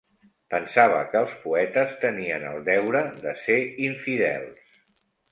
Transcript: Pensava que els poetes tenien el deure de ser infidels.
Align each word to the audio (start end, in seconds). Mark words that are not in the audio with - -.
Pensava 0.51 1.01
que 1.09 1.19
els 1.25 1.33
poetes 1.43 1.91
tenien 2.05 2.45
el 2.51 2.57
deure 2.69 3.03
de 3.27 3.35
ser 3.43 3.59
infidels. 3.89 4.81